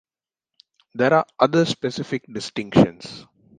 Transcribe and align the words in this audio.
There 0.95 1.13
are 1.13 1.27
other 1.39 1.63
specific 1.63 2.25
distinctions. 2.25 3.27